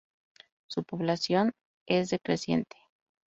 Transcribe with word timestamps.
Su 0.67 0.81
población 0.83 1.53
es 1.85 2.09
decreciente. 2.09 2.75